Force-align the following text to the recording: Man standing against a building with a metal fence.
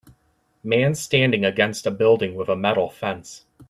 Man 0.63 0.95
standing 0.95 1.45
against 1.45 1.85
a 1.85 1.91
building 1.91 2.33
with 2.33 2.49
a 2.49 2.55
metal 2.55 2.89
fence. 2.89 3.45